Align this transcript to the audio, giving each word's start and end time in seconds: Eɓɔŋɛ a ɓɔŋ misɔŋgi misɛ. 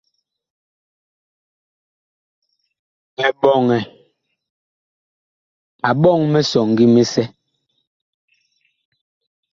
Eɓɔŋɛ 3.27 3.79
a 5.87 5.89
ɓɔŋ 6.01 6.19
misɔŋgi 6.31 6.85
misɛ. 6.93 7.23